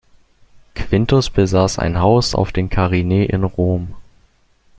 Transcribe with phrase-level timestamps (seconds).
[0.73, 3.93] Quintus besaß ein Haus auf den Carinae in Rom.